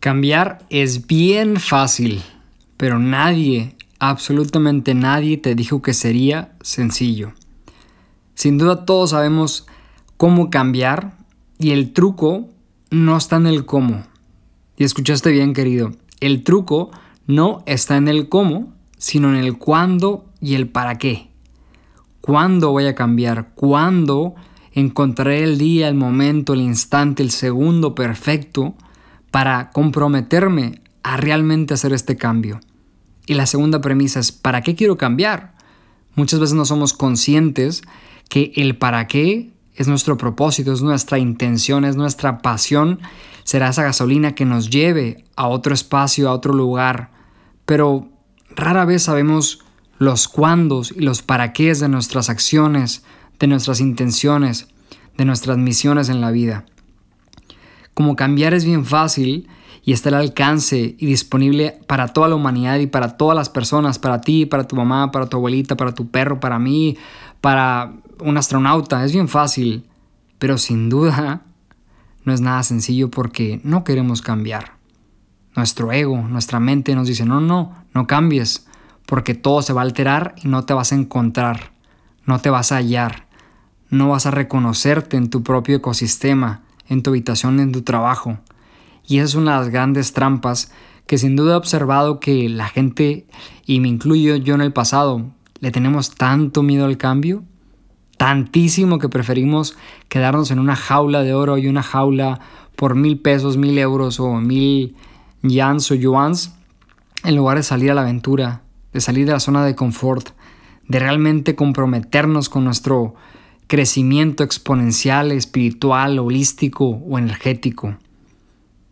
Cambiar 0.00 0.64
es 0.70 1.06
bien 1.06 1.60
fácil, 1.60 2.22
pero 2.78 2.98
nadie, 2.98 3.76
absolutamente 3.98 4.94
nadie 4.94 5.36
te 5.36 5.54
dijo 5.54 5.82
que 5.82 5.92
sería 5.92 6.54
sencillo. 6.62 7.34
Sin 8.34 8.56
duda 8.56 8.86
todos 8.86 9.10
sabemos 9.10 9.66
cómo 10.16 10.48
cambiar 10.48 11.18
y 11.58 11.72
el 11.72 11.92
truco 11.92 12.48
no 12.90 13.18
está 13.18 13.36
en 13.36 13.46
el 13.46 13.66
cómo. 13.66 14.02
Y 14.78 14.84
escuchaste 14.84 15.32
bien, 15.32 15.52
querido, 15.52 15.92
el 16.20 16.44
truco 16.44 16.90
no 17.26 17.62
está 17.66 17.98
en 17.98 18.08
el 18.08 18.30
cómo, 18.30 18.72
sino 18.96 19.28
en 19.28 19.36
el 19.36 19.58
cuándo 19.58 20.24
y 20.40 20.54
el 20.54 20.66
para 20.66 20.96
qué. 20.96 21.28
¿Cuándo 22.22 22.70
voy 22.70 22.86
a 22.86 22.94
cambiar? 22.94 23.50
¿Cuándo 23.54 24.34
encontraré 24.72 25.44
el 25.44 25.58
día, 25.58 25.88
el 25.88 25.94
momento, 25.94 26.54
el 26.54 26.62
instante, 26.62 27.22
el 27.22 27.32
segundo 27.32 27.94
perfecto 27.94 28.76
para 29.30 29.70
comprometerme 29.70 30.82
a 31.02 31.16
realmente 31.16 31.74
hacer 31.74 31.92
este 31.92 32.16
cambio? 32.16 32.60
Y 33.26 33.34
la 33.34 33.46
segunda 33.46 33.80
premisa 33.80 34.20
es, 34.20 34.32
¿para 34.32 34.62
qué 34.62 34.74
quiero 34.74 34.96
cambiar? 34.96 35.54
Muchas 36.14 36.40
veces 36.40 36.54
no 36.54 36.64
somos 36.64 36.92
conscientes 36.92 37.82
que 38.28 38.52
el 38.56 38.76
para 38.76 39.06
qué 39.06 39.52
es 39.74 39.88
nuestro 39.88 40.16
propósito, 40.16 40.72
es 40.72 40.82
nuestra 40.82 41.18
intención, 41.18 41.84
es 41.84 41.96
nuestra 41.96 42.38
pasión, 42.38 43.00
será 43.44 43.68
esa 43.68 43.82
gasolina 43.82 44.34
que 44.34 44.44
nos 44.44 44.70
lleve 44.70 45.24
a 45.36 45.48
otro 45.48 45.74
espacio, 45.74 46.28
a 46.28 46.32
otro 46.32 46.52
lugar. 46.52 47.10
Pero 47.64 48.08
rara 48.56 48.84
vez 48.84 49.04
sabemos 49.04 49.60
los 49.98 50.28
cuándos 50.28 50.92
y 50.92 51.00
los 51.00 51.22
para 51.22 51.52
qué 51.52 51.72
de 51.74 51.88
nuestras 51.88 52.30
acciones, 52.30 53.04
de 53.38 53.46
nuestras 53.46 53.80
intenciones, 53.80 54.68
de 55.16 55.24
nuestras 55.24 55.56
misiones 55.56 56.08
en 56.08 56.20
la 56.20 56.30
vida. 56.30 56.64
Como 58.00 58.16
cambiar 58.16 58.54
es 58.54 58.64
bien 58.64 58.86
fácil 58.86 59.46
y 59.84 59.92
está 59.92 60.08
al 60.08 60.14
alcance 60.14 60.96
y 60.98 61.04
disponible 61.04 61.78
para 61.86 62.08
toda 62.08 62.28
la 62.28 62.34
humanidad 62.34 62.78
y 62.78 62.86
para 62.86 63.18
todas 63.18 63.36
las 63.36 63.50
personas, 63.50 63.98
para 63.98 64.22
ti, 64.22 64.46
para 64.46 64.66
tu 64.66 64.74
mamá, 64.74 65.10
para 65.10 65.26
tu 65.26 65.36
abuelita, 65.36 65.76
para 65.76 65.92
tu 65.92 66.08
perro, 66.08 66.40
para 66.40 66.58
mí, 66.58 66.96
para 67.42 67.92
un 68.20 68.38
astronauta, 68.38 69.04
es 69.04 69.12
bien 69.12 69.28
fácil, 69.28 69.84
pero 70.38 70.56
sin 70.56 70.88
duda 70.88 71.42
no 72.24 72.32
es 72.32 72.40
nada 72.40 72.62
sencillo 72.62 73.10
porque 73.10 73.60
no 73.64 73.84
queremos 73.84 74.22
cambiar. 74.22 74.76
Nuestro 75.54 75.92
ego, 75.92 76.22
nuestra 76.22 76.58
mente 76.58 76.94
nos 76.94 77.06
dice, 77.06 77.26
no, 77.26 77.42
no, 77.42 77.84
no 77.92 78.06
cambies, 78.06 78.66
porque 79.04 79.34
todo 79.34 79.60
se 79.60 79.74
va 79.74 79.82
a 79.82 79.84
alterar 79.84 80.34
y 80.42 80.48
no 80.48 80.64
te 80.64 80.72
vas 80.72 80.92
a 80.92 80.94
encontrar, 80.94 81.72
no 82.24 82.38
te 82.38 82.48
vas 82.48 82.72
a 82.72 82.76
hallar, 82.76 83.26
no 83.90 84.08
vas 84.08 84.24
a 84.24 84.30
reconocerte 84.30 85.18
en 85.18 85.28
tu 85.28 85.42
propio 85.42 85.76
ecosistema, 85.76 86.62
en 86.90 87.02
tu 87.02 87.10
habitación, 87.10 87.60
en 87.60 87.72
tu 87.72 87.80
trabajo. 87.80 88.38
Y 89.06 89.16
esa 89.16 89.24
es 89.24 89.34
una 89.36 89.52
de 89.52 89.58
las 89.60 89.68
grandes 89.70 90.12
trampas 90.12 90.70
que 91.06 91.16
sin 91.16 91.34
duda 91.34 91.54
he 91.54 91.56
observado 91.56 92.20
que 92.20 92.48
la 92.48 92.68
gente, 92.68 93.26
y 93.66 93.80
me 93.80 93.88
incluyo 93.88 94.36
yo 94.36 94.54
en 94.54 94.60
el 94.60 94.72
pasado, 94.72 95.30
le 95.60 95.70
tenemos 95.70 96.14
tanto 96.14 96.62
miedo 96.62 96.84
al 96.84 96.98
cambio, 96.98 97.42
tantísimo 98.16 98.98
que 98.98 99.08
preferimos 99.08 99.76
quedarnos 100.08 100.50
en 100.50 100.58
una 100.58 100.76
jaula 100.76 101.22
de 101.22 101.32
oro 101.32 101.58
y 101.58 101.68
una 101.68 101.82
jaula 101.82 102.40
por 102.76 102.94
mil 102.94 103.18
pesos, 103.18 103.56
mil 103.56 103.78
euros 103.78 104.20
o 104.20 104.34
mil 104.34 104.94
yans 105.42 105.90
o 105.90 105.94
yuans, 105.94 106.54
en 107.24 107.36
lugar 107.36 107.56
de 107.56 107.62
salir 107.62 107.90
a 107.90 107.94
la 107.94 108.02
aventura, 108.02 108.62
de 108.92 109.00
salir 109.00 109.26
de 109.26 109.32
la 109.32 109.40
zona 109.40 109.64
de 109.64 109.74
confort, 109.74 110.30
de 110.86 110.98
realmente 110.98 111.54
comprometernos 111.54 112.48
con 112.48 112.64
nuestro 112.64 113.14
crecimiento 113.70 114.42
exponencial, 114.42 115.30
espiritual, 115.30 116.18
holístico 116.18 116.88
o 116.88 117.18
energético. 117.18 117.96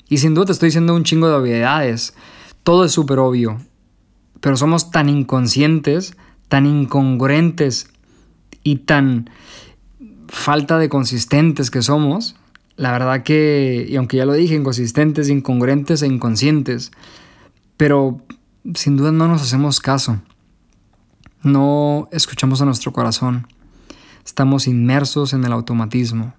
Y 0.09 0.19
sin 0.19 0.35
duda 0.35 0.47
te 0.47 0.53
estoy 0.53 0.69
diciendo 0.69 0.95
un 0.95 1.03
chingo 1.03 1.27
de 1.27 1.35
obviedades. 1.35 2.15
Todo 2.63 2.85
es 2.85 2.93
súper 2.93 3.19
obvio. 3.19 3.59
Pero 4.39 4.57
somos 4.57 4.93
tan 4.93 5.09
inconscientes, 5.09 6.17
tan 6.47 6.65
incongruentes 6.65 7.91
y 8.63 8.77
tan 8.77 9.31
falta 10.29 10.79
de 10.79 10.89
consistentes 10.89 11.73
que 11.73 11.83
somos. 11.83 12.37
La 12.77 12.93
verdad 12.93 13.25
que, 13.25 13.85
y 13.89 13.97
aunque 13.97 14.19
ya 14.19 14.27
lo 14.27 14.35
dije, 14.35 14.55
inconsistentes, 14.55 15.29
incongruentes 15.29 16.03
e 16.03 16.07
inconscientes. 16.07 16.93
Pero 17.77 18.23
sin 18.77 18.97
duda 18.97 19.11
no 19.11 19.27
nos 19.27 19.43
hacemos 19.43 19.81
caso. 19.81 20.23
No 21.43 22.09
escuchamos 22.13 22.63
a 22.63 22.65
nuestro 22.65 22.93
corazón. 22.93 23.49
Estamos 24.29 24.67
inmersos 24.67 25.33
en 25.33 25.43
el 25.47 25.53
automatismo. 25.53 26.35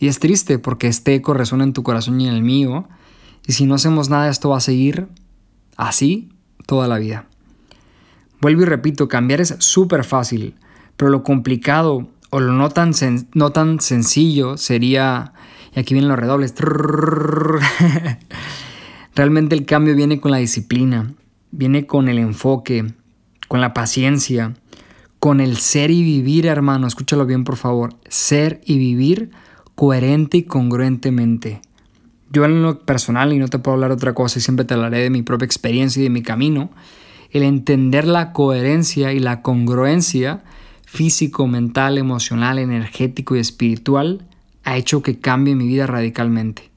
Y 0.00 0.08
es 0.08 0.18
triste 0.18 0.58
porque 0.58 0.88
este 0.88 1.14
eco 1.14 1.32
resuena 1.32 1.62
en 1.62 1.74
tu 1.74 1.84
corazón 1.84 2.20
y 2.20 2.26
en 2.26 2.34
el 2.34 2.42
mío. 2.42 2.88
Y 3.46 3.52
si 3.52 3.66
no 3.66 3.76
hacemos 3.76 4.10
nada, 4.10 4.28
esto 4.28 4.48
va 4.48 4.56
a 4.56 4.60
seguir 4.60 5.06
así 5.76 6.32
toda 6.66 6.88
la 6.88 6.98
vida. 6.98 7.26
Vuelvo 8.40 8.62
y 8.62 8.64
repito, 8.64 9.06
cambiar 9.06 9.40
es 9.40 9.54
súper 9.60 10.02
fácil, 10.02 10.56
pero 10.96 11.12
lo 11.12 11.22
complicado 11.22 12.08
o 12.30 12.40
lo 12.40 12.52
no 12.52 12.68
tan, 12.70 12.90
no 13.32 13.50
tan 13.50 13.78
sencillo 13.78 14.56
sería, 14.56 15.34
y 15.76 15.78
aquí 15.78 15.94
vienen 15.94 16.08
los 16.08 16.18
redobles, 16.18 16.52
Realmente 19.14 19.54
el 19.54 19.66
cambio 19.66 19.94
viene 19.94 20.18
con 20.18 20.32
la 20.32 20.38
disciplina, 20.38 21.14
viene 21.52 21.86
con 21.86 22.08
el 22.08 22.18
enfoque, 22.18 22.92
con 23.46 23.60
la 23.60 23.72
paciencia, 23.72 24.54
con 25.22 25.40
el 25.40 25.56
ser 25.56 25.92
y 25.92 26.02
vivir, 26.02 26.46
hermano. 26.46 26.88
Escúchalo 26.88 27.26
bien, 27.26 27.44
por 27.44 27.56
favor. 27.56 27.94
Ser 28.08 28.60
y 28.64 28.76
vivir 28.76 29.30
coherente 29.76 30.38
y 30.38 30.42
congruentemente. 30.42 31.62
Yo 32.32 32.44
en 32.44 32.60
lo 32.60 32.80
personal, 32.80 33.32
y 33.32 33.38
no 33.38 33.46
te 33.46 33.60
puedo 33.60 33.74
hablar 33.74 33.92
otra 33.92 34.14
cosa, 34.14 34.40
y 34.40 34.42
siempre 34.42 34.64
te 34.64 34.74
hablaré 34.74 34.98
de 34.98 35.10
mi 35.10 35.22
propia 35.22 35.46
experiencia 35.46 36.00
y 36.00 36.02
de 36.02 36.10
mi 36.10 36.22
camino, 36.22 36.72
el 37.30 37.44
entender 37.44 38.04
la 38.04 38.32
coherencia 38.32 39.12
y 39.12 39.20
la 39.20 39.42
congruencia 39.42 40.42
físico, 40.84 41.46
mental, 41.46 41.98
emocional, 41.98 42.58
energético 42.58 43.36
y 43.36 43.38
espiritual 43.38 44.26
ha 44.64 44.76
hecho 44.76 45.04
que 45.04 45.20
cambie 45.20 45.54
mi 45.54 45.68
vida 45.68 45.86
radicalmente 45.86 46.71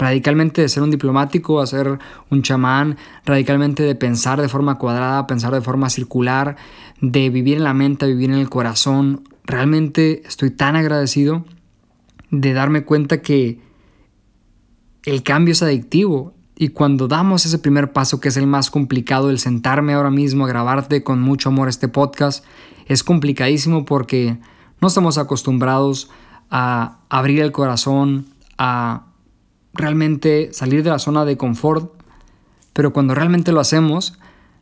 radicalmente 0.00 0.62
de 0.62 0.68
ser 0.70 0.82
un 0.82 0.90
diplomático 0.90 1.60
a 1.60 1.66
ser 1.66 1.98
un 2.30 2.42
chamán, 2.42 2.96
radicalmente 3.26 3.82
de 3.82 3.94
pensar 3.94 4.40
de 4.40 4.48
forma 4.48 4.78
cuadrada, 4.78 5.26
pensar 5.26 5.52
de 5.52 5.60
forma 5.60 5.90
circular, 5.90 6.56
de 7.02 7.28
vivir 7.28 7.58
en 7.58 7.64
la 7.64 7.74
mente, 7.74 8.06
vivir 8.06 8.30
en 8.30 8.38
el 8.38 8.48
corazón. 8.48 9.28
Realmente 9.44 10.22
estoy 10.26 10.50
tan 10.50 10.74
agradecido 10.74 11.44
de 12.30 12.54
darme 12.54 12.84
cuenta 12.84 13.20
que 13.20 13.60
el 15.04 15.22
cambio 15.22 15.52
es 15.52 15.62
adictivo 15.62 16.32
y 16.56 16.68
cuando 16.68 17.06
damos 17.06 17.44
ese 17.44 17.58
primer 17.58 17.92
paso 17.92 18.20
que 18.20 18.28
es 18.28 18.38
el 18.38 18.46
más 18.46 18.70
complicado, 18.70 19.28
el 19.28 19.38
sentarme 19.38 19.92
ahora 19.92 20.10
mismo 20.10 20.46
a 20.46 20.48
grabarte 20.48 21.02
con 21.02 21.20
mucho 21.20 21.50
amor 21.50 21.68
este 21.68 21.88
podcast, 21.88 22.42
es 22.86 23.04
complicadísimo 23.04 23.84
porque 23.84 24.38
no 24.80 24.88
estamos 24.88 25.18
acostumbrados 25.18 26.10
a 26.50 27.00
abrir 27.10 27.42
el 27.42 27.52
corazón, 27.52 28.26
a 28.56 29.09
realmente 29.72 30.50
salir 30.52 30.82
de 30.82 30.90
la 30.90 30.98
zona 30.98 31.24
de 31.24 31.36
confort, 31.36 31.92
pero 32.72 32.92
cuando 32.92 33.14
realmente 33.14 33.52
lo 33.52 33.60
hacemos, 33.60 34.18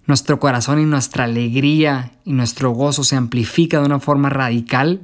nuestro 0.06 0.41
corazón 0.41 0.80
y 0.80 0.86
nuestra 0.86 1.24
alegría 1.24 2.12
y 2.24 2.32
nuestro 2.32 2.70
gozo 2.70 3.04
se 3.04 3.16
amplifica 3.16 3.80
de 3.80 3.86
una 3.86 4.00
forma 4.00 4.30
radical 4.30 5.02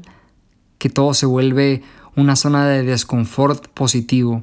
que 0.78 0.88
todo 0.88 1.14
se 1.14 1.26
vuelve 1.26 1.82
una 2.16 2.36
zona 2.36 2.66
de 2.66 2.82
desconfort 2.82 3.68
positivo, 3.68 4.42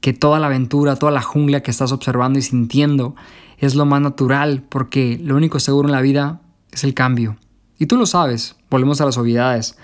que 0.00 0.12
toda 0.12 0.38
la 0.38 0.46
aventura, 0.46 0.96
toda 0.96 1.12
la 1.12 1.22
jungla 1.22 1.62
que 1.62 1.70
estás 1.70 1.92
observando 1.92 2.38
y 2.38 2.42
sintiendo 2.42 3.14
es 3.58 3.74
lo 3.74 3.86
más 3.86 4.00
natural 4.00 4.64
porque 4.68 5.20
lo 5.22 5.36
único 5.36 5.60
seguro 5.60 5.88
en 5.88 5.92
la 5.92 6.00
vida 6.00 6.40
es 6.72 6.84
el 6.84 6.94
cambio. 6.94 7.36
Y 7.78 7.86
tú 7.86 7.96
lo 7.96 8.06
sabes, 8.06 8.56
volvemos 8.70 9.00
a 9.00 9.04
las 9.04 9.18
obviedades. 9.18 9.76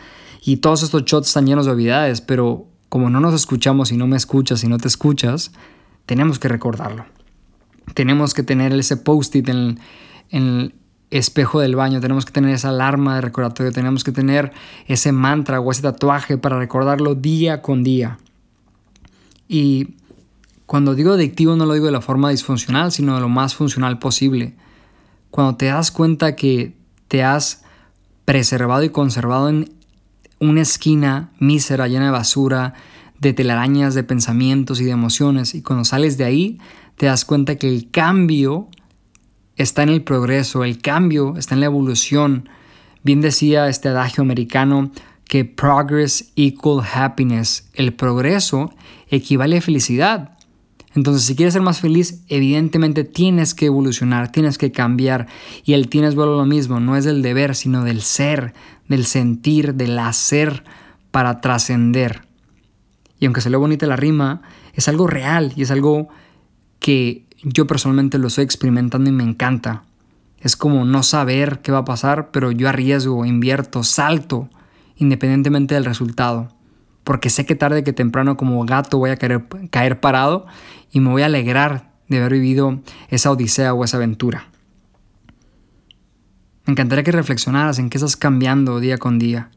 Y 0.42 0.58
todos 0.58 0.82
estos 0.82 1.04
shots 1.04 1.28
están 1.28 1.46
llenos 1.46 1.66
de 1.66 1.72
obviedades, 1.72 2.20
pero 2.20 2.66
como 2.88 3.10
no 3.10 3.20
nos 3.20 3.34
escuchamos 3.34 3.92
y 3.92 3.96
no 3.96 4.06
me 4.06 4.16
escuchas 4.16 4.64
y 4.64 4.68
no 4.68 4.78
te 4.78 4.88
escuchas, 4.88 5.52
tenemos 6.06 6.38
que 6.38 6.48
recordarlo. 6.48 7.04
Tenemos 7.94 8.34
que 8.34 8.42
tener 8.42 8.72
ese 8.72 8.96
post-it 8.96 9.48
en, 9.48 9.78
el 10.30 10.74
espejo 11.10 11.60
del 11.60 11.74
baño, 11.74 12.00
tenemos 12.00 12.24
que 12.24 12.32
tener 12.32 12.54
esa 12.54 12.68
alarma 12.68 13.14
de 13.14 13.22
recordatorio, 13.22 13.72
tenemos 13.72 14.04
que 14.04 14.12
tener 14.12 14.52
ese 14.86 15.12
mantra 15.12 15.60
o 15.60 15.70
ese 15.70 15.82
tatuaje 15.82 16.36
para 16.36 16.58
recordarlo 16.58 17.14
día 17.14 17.62
con 17.62 17.82
día. 17.82 18.18
Y 19.48 19.96
cuando 20.66 20.94
digo 20.94 21.12
adictivo 21.12 21.56
no 21.56 21.64
lo 21.64 21.72
digo 21.72 21.86
de 21.86 21.92
la 21.92 22.02
forma 22.02 22.30
disfuncional, 22.30 22.92
sino 22.92 23.14
de 23.14 23.22
lo 23.22 23.28
más 23.28 23.54
funcional 23.54 23.98
posible. 23.98 24.54
Cuando 25.30 25.56
te 25.56 25.66
das 25.66 25.90
cuenta 25.90 26.36
que 26.36 26.74
te 27.08 27.22
has 27.22 27.64
preservado 28.26 28.82
y 28.82 28.90
conservado 28.90 29.48
en 29.48 29.77
una 30.40 30.62
esquina 30.62 31.30
mísera 31.38 31.88
llena 31.88 32.06
de 32.06 32.10
basura, 32.10 32.74
de 33.20 33.32
telarañas, 33.32 33.94
de 33.94 34.04
pensamientos 34.04 34.80
y 34.80 34.84
de 34.84 34.92
emociones. 34.92 35.54
Y 35.54 35.62
cuando 35.62 35.84
sales 35.84 36.18
de 36.18 36.24
ahí, 36.24 36.58
te 36.96 37.06
das 37.06 37.24
cuenta 37.24 37.56
que 37.56 37.68
el 37.68 37.90
cambio 37.90 38.68
está 39.56 39.82
en 39.82 39.88
el 39.88 40.02
progreso, 40.02 40.64
el 40.64 40.80
cambio 40.80 41.36
está 41.36 41.54
en 41.54 41.60
la 41.60 41.66
evolución. 41.66 42.48
Bien 43.02 43.20
decía 43.20 43.68
este 43.68 43.88
adagio 43.88 44.22
americano 44.22 44.90
que 45.24 45.44
progress 45.44 46.32
equal 46.36 46.84
happiness. 46.92 47.68
El 47.74 47.92
progreso 47.92 48.72
equivale 49.08 49.58
a 49.58 49.60
felicidad. 49.60 50.38
Entonces, 50.94 51.24
si 51.24 51.36
quieres 51.36 51.52
ser 51.52 51.62
más 51.62 51.80
feliz, 51.80 52.24
evidentemente 52.28 53.04
tienes 53.04 53.54
que 53.54 53.66
evolucionar, 53.66 54.32
tienes 54.32 54.58
que 54.58 54.72
cambiar. 54.72 55.26
Y 55.64 55.74
el 55.74 55.88
tienes 55.88 56.14
vuelve 56.14 56.36
lo 56.36 56.46
mismo, 56.46 56.80
no 56.80 56.96
es 56.96 57.04
del 57.04 57.22
deber, 57.22 57.54
sino 57.54 57.84
del 57.84 58.00
ser, 58.00 58.54
del 58.88 59.06
sentir, 59.06 59.74
del 59.74 59.98
hacer 59.98 60.64
para 61.10 61.40
trascender. 61.40 62.22
Y 63.20 63.26
aunque 63.26 63.40
se 63.40 63.50
le 63.50 63.56
bonita 63.56 63.86
la 63.86 63.96
rima, 63.96 64.42
es 64.74 64.88
algo 64.88 65.06
real 65.06 65.52
y 65.56 65.62
es 65.62 65.70
algo 65.70 66.08
que 66.78 67.26
yo 67.42 67.66
personalmente 67.66 68.18
lo 68.18 68.28
estoy 68.28 68.44
experimentando 68.44 69.10
y 69.10 69.12
me 69.12 69.24
encanta. 69.24 69.84
Es 70.40 70.56
como 70.56 70.84
no 70.84 71.02
saber 71.02 71.60
qué 71.60 71.72
va 71.72 71.78
a 71.78 71.84
pasar, 71.84 72.30
pero 72.30 72.52
yo 72.52 72.68
arriesgo, 72.68 73.24
invierto, 73.24 73.82
salto, 73.82 74.48
independientemente 74.96 75.74
del 75.74 75.84
resultado. 75.84 76.48
Porque 77.02 77.30
sé 77.30 77.46
que 77.46 77.54
tarde 77.54 77.82
que 77.82 77.92
temprano 77.92 78.36
como 78.36 78.64
gato 78.64 78.98
voy 78.98 79.10
a 79.10 79.16
caer, 79.16 79.46
caer 79.70 80.00
parado 80.00 80.46
y 80.92 81.00
me 81.00 81.10
voy 81.10 81.22
a 81.22 81.26
alegrar 81.26 81.90
de 82.08 82.18
haber 82.18 82.34
vivido 82.34 82.80
esa 83.08 83.30
odisea 83.30 83.74
o 83.74 83.84
esa 83.84 83.96
aventura. 83.96 84.48
Me 86.68 86.72
encantaría 86.72 87.02
que 87.02 87.12
reflexionaras 87.12 87.78
en 87.78 87.88
qué 87.88 87.96
estás 87.96 88.18
cambiando 88.18 88.78
día 88.78 88.98
con 88.98 89.18
día. 89.18 89.48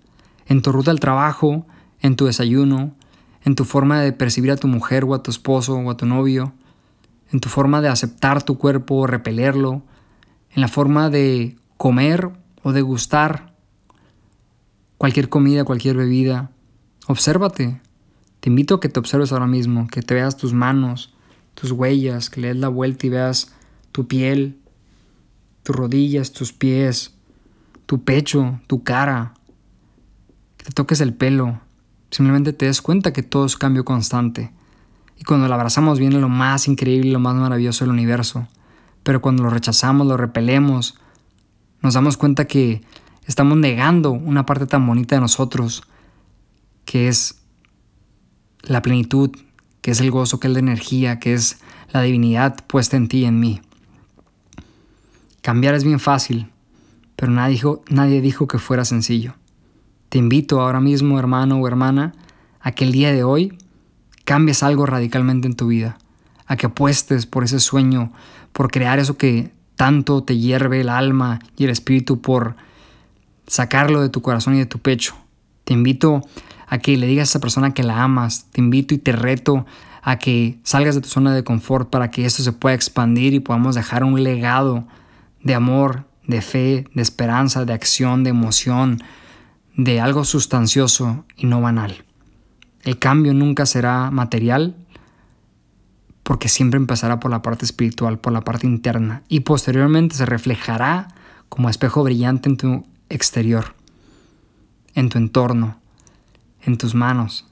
En 0.45 0.61
tu 0.61 0.71
ruta 0.71 0.91
al 0.91 1.01
trabajo, 1.01 1.67
en 1.99 2.15
tu 2.15 2.25
desayuno, 2.25 2.95
en 3.43 3.55
tu 3.55 3.65
forma 3.65 3.99
de 3.99 4.13
percibir 4.13 4.49
a 4.49 4.55
tu 4.55 4.69
mujer 4.69 5.03
o 5.03 5.13
a 5.13 5.21
tu 5.21 5.29
esposo 5.29 5.75
o 5.75 5.91
a 5.91 5.97
tu 5.97 6.05
novio, 6.05 6.53
en 7.33 7.41
tu 7.41 7.49
forma 7.49 7.81
de 7.81 7.89
aceptar 7.89 8.43
tu 8.43 8.57
cuerpo 8.57 8.95
o 8.95 9.07
repelerlo, 9.07 9.81
en 10.51 10.61
la 10.61 10.69
forma 10.69 11.09
de 11.09 11.57
comer 11.75 12.29
o 12.63 12.71
degustar 12.71 13.55
cualquier 14.97 15.27
comida, 15.27 15.65
cualquier 15.65 15.97
bebida. 15.97 16.51
Obsérvate. 17.07 17.81
Te 18.39 18.49
invito 18.49 18.75
a 18.75 18.79
que 18.79 18.87
te 18.87 19.01
observes 19.01 19.33
ahora 19.33 19.47
mismo, 19.47 19.87
que 19.87 20.01
te 20.01 20.13
veas 20.13 20.37
tus 20.37 20.53
manos, 20.53 21.13
tus 21.55 21.73
huellas, 21.73 22.29
que 22.29 22.39
le 22.39 22.47
des 22.47 22.57
la 22.57 22.69
vuelta 22.69 23.05
y 23.05 23.09
veas 23.09 23.51
tu 23.91 24.07
piel, 24.07 24.60
tus 25.63 25.75
rodillas, 25.75 26.31
tus 26.31 26.53
pies, 26.53 27.13
tu 27.85 28.03
pecho, 28.03 28.59
tu 28.67 28.83
cara, 28.83 29.33
que 30.57 30.65
te 30.65 30.71
toques 30.71 31.01
el 31.01 31.13
pelo. 31.13 31.59
Simplemente 32.09 32.53
te 32.53 32.65
des 32.65 32.81
cuenta 32.81 33.13
que 33.13 33.23
todo 33.23 33.45
es 33.45 33.55
cambio 33.55 33.85
constante. 33.85 34.51
Y 35.17 35.23
cuando 35.23 35.47
lo 35.47 35.53
abrazamos 35.53 35.99
viene 35.99 36.19
lo 36.19 36.29
más 36.29 36.67
increíble, 36.67 37.11
lo 37.11 37.19
más 37.19 37.35
maravilloso 37.35 37.85
del 37.85 37.91
universo. 37.91 38.47
Pero 39.03 39.21
cuando 39.21 39.43
lo 39.43 39.49
rechazamos, 39.49 40.07
lo 40.07 40.17
repelemos, 40.17 40.95
nos 41.81 41.93
damos 41.93 42.17
cuenta 42.17 42.45
que 42.45 42.81
estamos 43.25 43.57
negando 43.57 44.11
una 44.11 44.45
parte 44.45 44.65
tan 44.67 44.85
bonita 44.85 45.15
de 45.15 45.21
nosotros, 45.21 45.83
que 46.85 47.07
es 47.07 47.41
la 48.63 48.81
plenitud, 48.81 49.31
que 49.81 49.91
es 49.91 49.99
el 49.99 50.11
gozo, 50.11 50.39
que 50.39 50.47
es 50.47 50.53
la 50.53 50.59
energía, 50.59 51.19
que 51.19 51.33
es 51.33 51.59
la 51.91 52.01
divinidad 52.01 52.55
puesta 52.67 52.97
en 52.97 53.07
ti 53.07 53.19
y 53.19 53.25
en 53.25 53.39
mí. 53.39 53.61
Cambiar 55.41 55.73
es 55.73 55.83
bien 55.83 55.99
fácil, 55.99 56.51
pero 57.15 57.31
nadie 57.31 57.53
dijo, 57.53 57.81
nadie 57.89 58.21
dijo 58.21 58.47
que 58.47 58.59
fuera 58.59 58.85
sencillo. 58.85 59.33
Te 60.09 60.19
invito 60.19 60.61
ahora 60.61 60.79
mismo, 60.79 61.17
hermano 61.17 61.57
o 61.57 61.67
hermana, 61.67 62.13
a 62.59 62.73
que 62.73 62.83
el 62.83 62.91
día 62.91 63.11
de 63.11 63.23
hoy 63.23 63.57
cambies 64.23 64.61
algo 64.61 64.85
radicalmente 64.85 65.47
en 65.47 65.55
tu 65.55 65.67
vida, 65.67 65.97
a 66.45 66.57
que 66.57 66.67
apuestes 66.67 67.25
por 67.25 67.43
ese 67.43 67.59
sueño, 67.59 68.11
por 68.53 68.69
crear 68.69 68.99
eso 68.99 69.17
que 69.17 69.51
tanto 69.75 70.23
te 70.23 70.37
hierve 70.37 70.81
el 70.81 70.89
alma 70.89 71.39
y 71.57 71.63
el 71.63 71.71
espíritu, 71.71 72.21
por 72.21 72.55
sacarlo 73.47 74.01
de 74.01 74.09
tu 74.09 74.21
corazón 74.21 74.55
y 74.55 74.59
de 74.59 74.67
tu 74.67 74.77
pecho. 74.77 75.15
Te 75.63 75.73
invito 75.73 76.21
a 76.67 76.77
que 76.77 76.97
le 76.97 77.07
digas 77.07 77.29
a 77.29 77.31
esa 77.31 77.39
persona 77.39 77.73
que 77.73 77.83
la 77.83 78.03
amas, 78.03 78.45
te 78.51 78.61
invito 78.61 78.93
y 78.93 78.99
te 78.99 79.11
reto 79.11 79.65
a 80.03 80.19
que 80.19 80.59
salgas 80.63 80.95
de 80.95 81.01
tu 81.01 81.09
zona 81.09 81.33
de 81.33 81.43
confort 81.43 81.89
para 81.89 82.11
que 82.11 82.25
esto 82.25 82.43
se 82.43 82.51
pueda 82.51 82.75
expandir 82.75 83.33
y 83.33 83.39
podamos 83.39 83.73
dejar 83.75 84.03
un 84.03 84.23
legado 84.23 84.85
de 85.43 85.53
amor, 85.55 86.05
de 86.27 86.41
fe, 86.41 86.87
de 86.93 87.01
esperanza, 87.01 87.65
de 87.65 87.73
acción, 87.73 88.23
de 88.23 88.29
emoción, 88.29 89.01
de 89.75 89.99
algo 89.99 90.23
sustancioso 90.23 91.25
y 91.35 91.45
no 91.45 91.61
banal. 91.61 92.03
El 92.83 92.99
cambio 92.99 93.33
nunca 93.33 93.65
será 93.65 94.11
material 94.11 94.75
porque 96.23 96.49
siempre 96.49 96.77
empezará 96.77 97.19
por 97.19 97.31
la 97.31 97.41
parte 97.41 97.65
espiritual, 97.65 98.19
por 98.19 98.33
la 98.33 98.41
parte 98.41 98.67
interna 98.67 99.23
y 99.27 99.41
posteriormente 99.41 100.15
se 100.15 100.25
reflejará 100.25 101.09
como 101.49 101.69
espejo 101.69 102.03
brillante 102.03 102.49
en 102.49 102.57
tu 102.57 102.85
exterior, 103.09 103.75
en 104.93 105.09
tu 105.09 105.17
entorno, 105.17 105.77
en 106.63 106.77
tus 106.77 106.95
manos, 106.95 107.45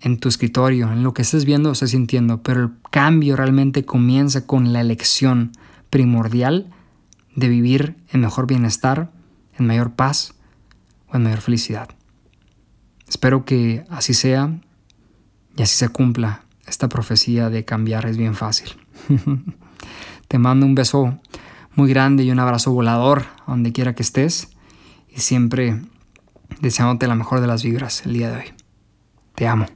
en 0.00 0.18
tu 0.18 0.28
escritorio, 0.28 0.92
en 0.92 1.02
lo 1.02 1.14
que 1.14 1.22
estés 1.22 1.44
viendo 1.44 1.70
o 1.70 1.72
estés 1.72 1.90
sintiendo, 1.90 2.42
pero 2.42 2.60
el 2.60 2.70
cambio 2.90 3.36
realmente 3.36 3.84
comienza 3.84 4.46
con 4.46 4.72
la 4.72 4.80
elección 4.80 5.52
primordial 5.94 6.66
de 7.36 7.48
vivir 7.48 7.94
en 8.08 8.20
mejor 8.20 8.48
bienestar, 8.48 9.12
en 9.56 9.68
mayor 9.68 9.92
paz 9.92 10.34
o 11.06 11.14
en 11.14 11.22
mayor 11.22 11.40
felicidad. 11.40 11.88
Espero 13.06 13.44
que 13.44 13.84
así 13.88 14.12
sea 14.12 14.58
y 15.56 15.62
así 15.62 15.76
se 15.76 15.88
cumpla 15.88 16.46
esta 16.66 16.88
profecía 16.88 17.48
de 17.48 17.64
cambiar 17.64 18.06
es 18.06 18.16
bien 18.16 18.34
fácil. 18.34 18.70
Te 20.26 20.38
mando 20.38 20.66
un 20.66 20.74
beso 20.74 21.16
muy 21.76 21.88
grande 21.90 22.24
y 22.24 22.32
un 22.32 22.40
abrazo 22.40 22.72
volador 22.72 23.26
a 23.46 23.52
donde 23.52 23.70
quiera 23.70 23.94
que 23.94 24.02
estés 24.02 24.48
y 25.14 25.20
siempre 25.20 25.80
deseándote 26.60 27.06
la 27.06 27.14
mejor 27.14 27.40
de 27.40 27.46
las 27.46 27.62
vibras 27.62 28.04
el 28.04 28.14
día 28.14 28.32
de 28.32 28.38
hoy. 28.38 28.52
Te 29.36 29.46
amo. 29.46 29.66